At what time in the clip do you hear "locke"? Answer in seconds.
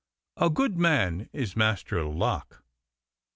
2.03-2.63